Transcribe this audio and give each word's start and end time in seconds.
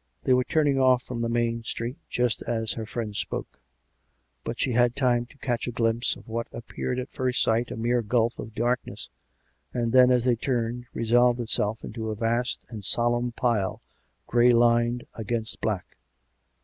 They 0.22 0.32
were 0.32 0.44
turning 0.44 0.78
off 0.78 1.02
from 1.02 1.20
the 1.20 1.28
main 1.28 1.64
street 1.64 1.96
just 2.08 2.42
as 2.44 2.74
her 2.74 2.86
friend 2.86 3.16
spoke; 3.16 3.58
but 4.44 4.60
she 4.60 4.70
had 4.70 4.94
time 4.94 5.26
to 5.26 5.38
catch 5.38 5.66
a 5.66 5.72
glimpse 5.72 6.14
of 6.14 6.28
what 6.28 6.46
appeared 6.52 7.00
at 7.00 7.10
first 7.10 7.42
sight 7.42 7.72
a 7.72 7.76
mere 7.76 8.00
gulf 8.00 8.38
of 8.38 8.54
darkness, 8.54 9.08
and 9.72 9.90
then, 9.90 10.12
as 10.12 10.26
they 10.26 10.36
turned, 10.36 10.86
resolved 10.94 11.40
itself 11.40 11.82
into 11.82 12.10
a 12.10 12.14
vast 12.14 12.64
and 12.68 12.84
solemn 12.84 13.32
pile, 13.32 13.80
grey 14.28 14.52
lined 14.52 15.08
against 15.16 15.60
black. 15.60 15.96